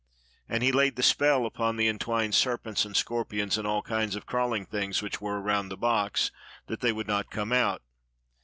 [0.49, 4.25] And he laid the spell upon the entwined serpents and scorpions and all kinds of
[4.25, 6.31] crawling things which were around the box,
[6.65, 7.83] that they would not come out.